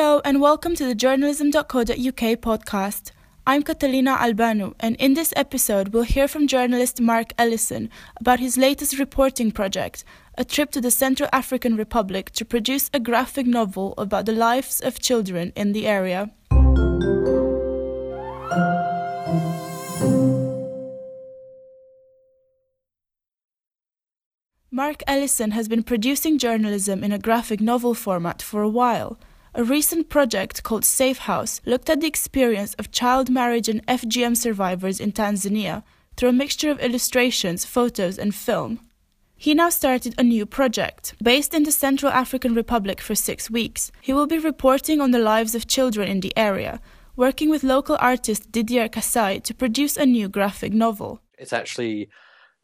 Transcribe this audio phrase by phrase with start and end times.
[0.00, 3.10] Hello, and welcome to the journalism.co.uk podcast.
[3.48, 7.90] I'm Catalina Albeanu, and in this episode, we'll hear from journalist Marc Ellison
[8.20, 10.04] about his latest reporting project,
[10.36, 14.80] a trip to the Central African Republic to produce a graphic novel about the lives
[14.80, 16.30] of children in the area.
[24.70, 29.18] Marc Ellison has been producing journalism in a graphic novel format for a while.
[29.58, 34.36] A recent project called Safe House looked at the experience of child marriage and FGM
[34.36, 35.82] survivors in Tanzania
[36.16, 38.78] through a mixture of illustrations, photos, and film.
[39.34, 41.14] He now started a new project.
[41.20, 45.18] Based in the Central African Republic for six weeks, he will be reporting on the
[45.18, 46.80] lives of children in the area,
[47.16, 51.20] working with local artist Didier Kassai to produce a new graphic novel.
[51.36, 52.10] It's actually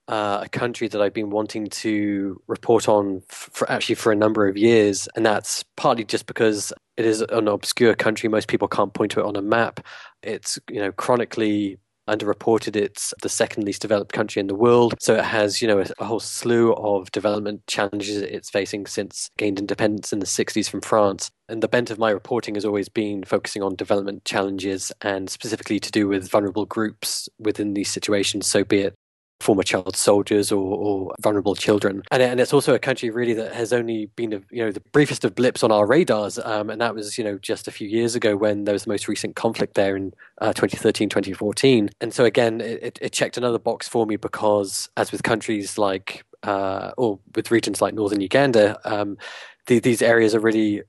[0.08, 4.48] uh, a country that I've been wanting to report on for actually for a number
[4.48, 8.28] of years, and that's partly just because it is an obscure country.
[8.28, 9.80] Most people can't point to it on a map.
[10.22, 12.76] It's you know chronically underreported.
[12.76, 15.86] It's the second least developed country in the world, so it has you know a,
[15.98, 20.82] a whole slew of development challenges it's facing since gained independence in the 60s from
[20.82, 21.30] France.
[21.48, 25.80] And the bent of my reporting has always been focusing on development challenges and specifically
[25.80, 28.94] to do with vulnerable groups within these situations, so be it
[29.40, 32.02] former child soldiers or, or vulnerable children.
[32.10, 35.24] And, and, it's also a country really that has only been, you know, the briefest
[35.24, 36.38] of blips on our radars.
[36.38, 38.90] Um, and that was, you know, just a few years ago when there was the
[38.90, 41.90] most recent conflict there in uh, 2013, 2014.
[42.00, 46.24] And so again, it, it checked another box for me because as with countries like,
[46.42, 49.18] uh, or with regions like northern Uganda, um,
[49.66, 50.82] the, these areas are really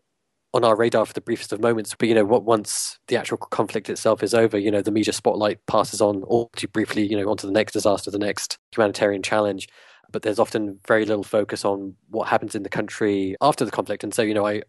[0.56, 1.94] on our radar for the briefest of moments.
[2.00, 5.14] But you know, what once the actual conflict itself is over, you know, the media
[5.14, 9.22] spotlight passes on all too briefly, you know, onto the next disaster, the next humanitarian
[9.22, 9.68] challenge.
[10.12, 14.04] But there's often very little focus on what happens in the country after the conflict.
[14.04, 14.62] And so, you know, I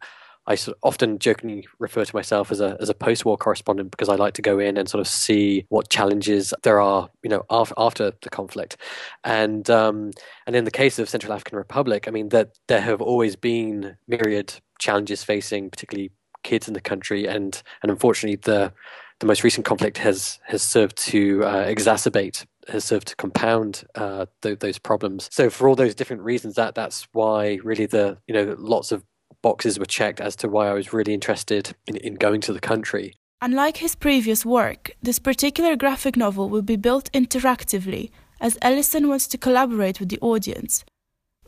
[0.47, 4.34] I often jokingly refer to myself as a as a post-war correspondent because I like
[4.34, 8.12] to go in and sort of see what challenges there are, you know, after, after
[8.22, 8.77] the conflict,
[9.24, 10.12] and um,
[10.46, 13.96] and in the case of Central African Republic, I mean that there have always been
[14.07, 16.11] myriad challenges facing particularly
[16.42, 18.73] kids in the country, and and unfortunately the
[19.20, 24.27] the most recent conflict has has served to uh, exacerbate has served to compound uh,
[24.42, 25.28] th- those problems.
[25.33, 29.05] So for all those different reasons, that that's why really the you know lots of
[29.48, 32.68] boxes were checked as to why I was really interested in, in going to the
[32.73, 33.07] country.
[33.40, 38.11] Unlike his previous work, this particular graphic novel will be built interactively,
[38.46, 40.84] as Ellison wants to collaborate with the audience.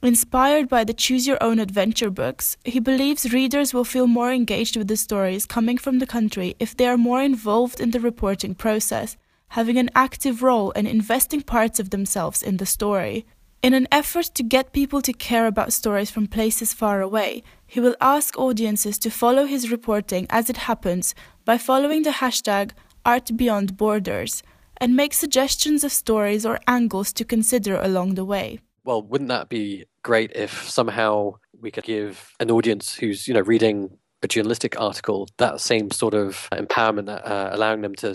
[0.00, 4.76] Inspired by the Choose Your Own Adventure books, he believes readers will feel more engaged
[4.76, 8.54] with the stories coming from the country if they are more involved in the reporting
[8.54, 9.16] process,
[9.58, 13.26] having an active role and investing parts of themselves in the story.
[13.60, 17.80] In an effort to get people to care about stories from places far away, he
[17.80, 21.12] will ask audiences to follow his reporting as it happens
[21.44, 22.70] by following the hashtag
[23.04, 24.42] ArtBeyondBorders
[24.76, 28.60] and make suggestions of stories or angles to consider along the way.
[28.84, 33.40] Well, wouldn't that be great if somehow we could give an audience who's you know
[33.40, 38.14] reading a journalistic article that same sort of empowerment, uh, allowing them to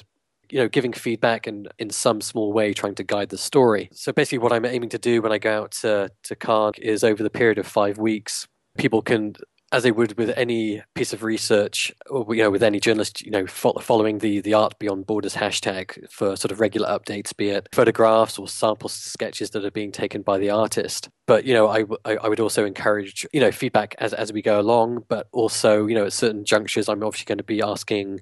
[0.53, 3.89] you know giving feedback and in some small way trying to guide the story.
[3.91, 7.03] So basically, what I'm aiming to do when I go out to to Cannes is
[7.03, 8.47] over the period of five weeks,
[8.77, 9.35] people can
[9.71, 13.31] as they would with any piece of research, or you know, with any journalist, you
[13.31, 17.49] know, fo- following the the Art Beyond Borders hashtag for sort of regular updates, be
[17.49, 21.09] it photographs or sample sketches that are being taken by the artist.
[21.25, 24.43] But you know, I, I, I would also encourage you know feedback as as we
[24.43, 28.19] go along, but also you know at certain junctures, I'm obviously going to be asking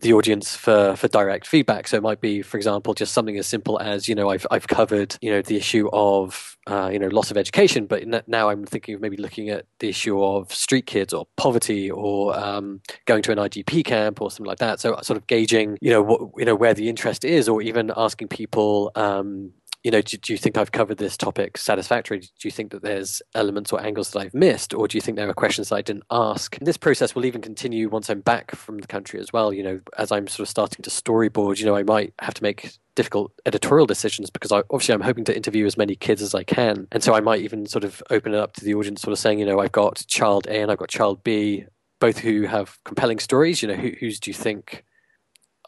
[0.00, 1.88] the audience for for direct feedback.
[1.88, 4.66] So it might be, for example, just something as simple as you know I've I've
[4.68, 8.64] covered you know the issue of uh, you know loss of education, but now I'm
[8.64, 13.22] thinking of maybe looking at the issue of street kids or poverty or um, going
[13.22, 14.80] to an IDP camp or something like that.
[14.80, 17.92] So sort of gauging you know what you know where the interest is, or even
[17.96, 19.52] asking people um,
[19.82, 22.20] you know, do, do, you think I've covered this topic satisfactorily?
[22.20, 25.16] Do you think that there's elements or angles that I've missed, or do you think
[25.16, 26.56] there are questions that I didn't ask?
[26.58, 29.52] And this process will even continue once I'm back from the country as well.
[29.52, 32.42] You know, as I'm sort of starting to storyboard, you know, I might have to
[32.42, 36.34] make difficult editorial decisions because I, obviously I'm hoping to interview as many kids as
[36.34, 39.00] I can, and so I might even sort of open it up to the audience,
[39.00, 41.64] sort of saying, you know, I've got child A and I've got child B,
[42.00, 43.62] both who have compelling stories.
[43.62, 44.84] You know, who, whose do you think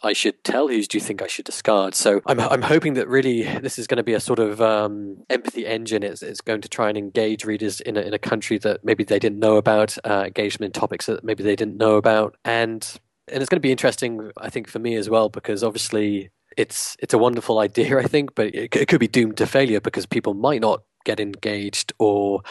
[0.02, 0.68] I should tell?
[0.68, 1.94] Whose do you think I should discard?
[1.94, 5.24] So I'm I'm hoping that really this is going to be a sort of um,
[5.30, 6.02] empathy engine.
[6.02, 9.04] It's, it's going to try and engage readers in a, in a country that maybe
[9.04, 12.36] they didn't know about, uh, engage them in topics that maybe they didn't know about,
[12.44, 16.30] and and it's going to be interesting, I think, for me as well, because obviously
[16.56, 19.80] it's it's a wonderful idea, I think, but it, it could be doomed to failure
[19.80, 22.42] because people might not get engaged or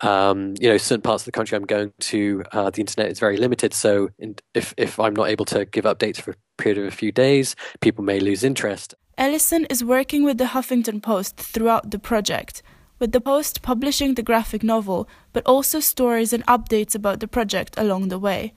[0.00, 3.18] um, you know certain parts of the country i'm going to uh, the internet is
[3.18, 3.74] very limited.
[3.74, 6.96] So in, if, if i'm not able to give updates for a period of a
[6.96, 8.94] few days people may lose interest.
[9.18, 12.62] Ellison is working with the huffington post throughout the project
[12.98, 17.74] with the post publishing the graphic novel but also stories and updates about the project
[17.76, 18.52] along the way.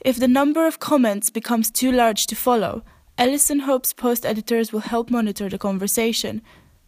[0.00, 2.82] If the number of comments becomes too large to follow
[3.18, 6.40] ellison hopes post editors will help monitor the conversation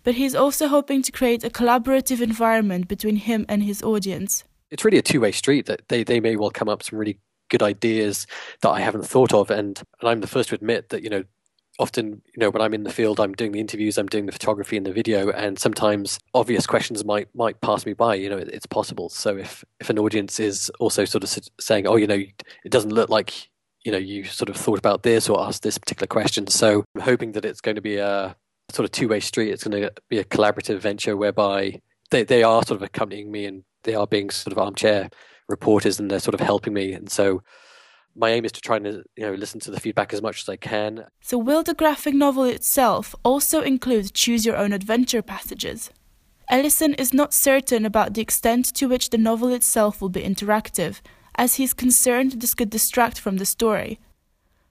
[0.02, 4.44] but he's also hoping to create a collaborative environment between him and his audience.
[4.70, 6.98] It's really a two way street that they, they may well come up with some
[6.98, 7.18] really
[7.48, 8.26] good ideas
[8.62, 9.50] that I haven't thought of.
[9.50, 11.24] And, and I'm the first to admit that, you know,
[11.80, 14.32] often, you know, when I'm in the field, I'm doing the interviews, I'm doing the
[14.32, 18.14] photography and the video, and sometimes obvious questions might might pass me by.
[18.14, 19.08] You know, it, it's possible.
[19.08, 22.22] So if if an audience is also sort of saying, oh, you know,
[22.64, 23.48] it doesn't look like
[23.84, 27.02] you know you sort of thought about this or asked this particular question, so I'm
[27.02, 28.36] hoping that it's going to be a
[28.70, 29.50] sort of two way street.
[29.50, 31.80] It's going to be a collaborative venture whereby
[32.10, 35.10] they, they are sort of accompanying me and they are being sort of armchair
[35.48, 36.92] reporters and they're sort of helping me.
[36.92, 37.42] And so
[38.16, 40.42] my aim is to try and uh, you know listen to the feedback as much
[40.42, 41.06] as I can.
[41.20, 45.90] So will the graphic novel itself also include choose your own adventure passages?
[46.48, 51.00] Ellison is not certain about the extent to which the novel itself will be interactive,
[51.36, 54.00] as he's concerned this could distract from the story.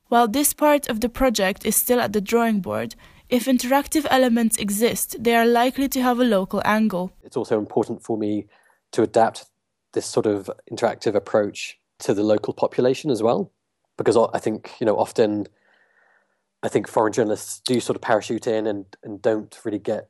[0.10, 2.96] While this part of the project is still at the drawing board,
[3.30, 7.12] if interactive elements exist, they are likely to have a local angle.
[7.24, 8.48] It's also important for me
[8.92, 9.46] to adapt
[9.94, 13.52] this sort of interactive approach to the local population as well,
[13.98, 15.48] because I think you know often
[16.64, 20.10] I think foreign journalists do sort of parachute in and, and don't really get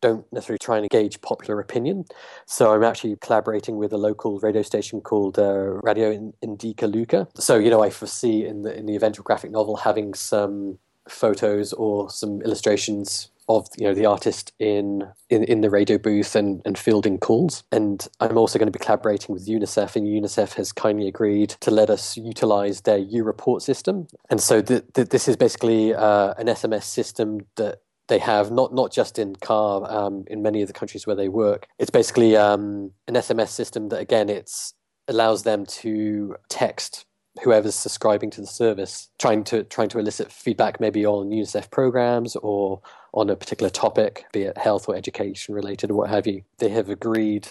[0.00, 2.04] don't necessarily try and engage popular opinion.
[2.46, 7.28] So I'm actually collaborating with a local radio station called uh, Radio Ndeke Luka.
[7.34, 11.72] So you know I foresee in the in the eventual graphic novel having some photos
[11.72, 16.62] or some illustrations of you know the artist in in, in the radio booth and,
[16.64, 17.62] and fielding calls.
[17.70, 21.70] And I'm also going to be collaborating with UNICEF, and UNICEF has kindly agreed to
[21.70, 24.08] let us utilize their U report system.
[24.30, 28.74] And so th- th- this is basically uh, an SMS system that they have not
[28.74, 31.68] not just in CAR um, in many of the countries where they work.
[31.78, 34.74] It's basically um, an SMS system that again it's
[35.08, 37.06] allows them to text
[37.42, 42.36] whoever's subscribing to the service, trying to trying to elicit feedback maybe on UNICEF programs
[42.36, 42.80] or
[43.12, 46.42] on a particular topic, be it health or education related or what have you.
[46.58, 47.48] They have agreed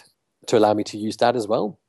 [0.48, 1.80] to allow me to use that as well,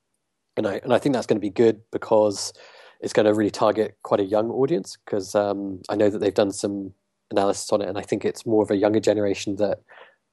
[0.56, 2.52] and I and I think that's going to be good because
[3.00, 6.32] it's going to really target quite a young audience because um, I know that they've
[6.32, 6.94] done some
[7.30, 9.80] analysis on it, and I think it's more of a younger generation that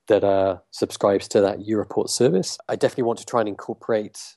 [0.07, 2.57] that uh, subscribes to that U Report service.
[2.67, 4.35] I definitely want to try and incorporate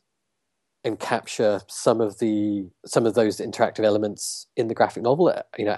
[0.86, 5.34] and capture some of the some of those interactive elements in the graphic novel.
[5.58, 5.76] You know,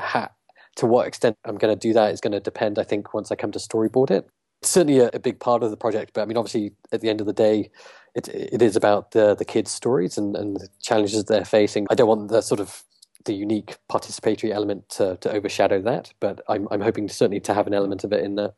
[0.76, 2.78] to what extent I'm going to do that is going to depend.
[2.78, 4.28] I think once I come to storyboard it.
[4.60, 7.08] It's certainly a, a, big part of the project, but I mean, obviously, at the
[7.08, 7.70] end of the day,
[8.14, 11.86] it it is about the the kids' stories and, and the challenges they're facing.
[11.90, 12.84] I don't want the sort of
[13.24, 17.66] the unique participatory element to, to overshadow that, but I'm I'm hoping certainly to have
[17.66, 18.52] an element of it in there.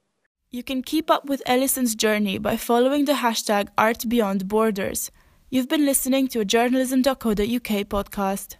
[0.51, 5.11] You can keep up with Ellison's journey by following the hashtag Art Beyond Borders.
[5.53, 8.55] You've been listening to a journalism.co.uk podcast.